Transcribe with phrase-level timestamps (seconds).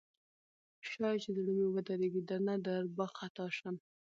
[0.89, 3.75] شاید چې زړه مې ودریږي درنه درب خطا شم